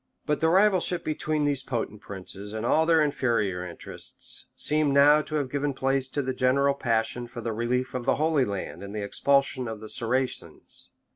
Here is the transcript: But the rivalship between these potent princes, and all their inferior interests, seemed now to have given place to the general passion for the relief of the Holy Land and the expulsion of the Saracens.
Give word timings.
But 0.25 0.39
the 0.39 0.49
rivalship 0.49 1.03
between 1.03 1.43
these 1.43 1.61
potent 1.61 2.01
princes, 2.01 2.53
and 2.53 2.65
all 2.65 2.87
their 2.87 3.03
inferior 3.03 3.63
interests, 3.63 4.47
seemed 4.55 4.95
now 4.95 5.21
to 5.21 5.35
have 5.35 5.51
given 5.51 5.75
place 5.75 6.07
to 6.07 6.23
the 6.23 6.33
general 6.33 6.73
passion 6.73 7.27
for 7.27 7.39
the 7.41 7.53
relief 7.53 7.93
of 7.93 8.05
the 8.05 8.15
Holy 8.15 8.43
Land 8.43 8.81
and 8.81 8.95
the 8.95 9.03
expulsion 9.03 9.67
of 9.67 9.79
the 9.79 9.89
Saracens. 9.89 10.89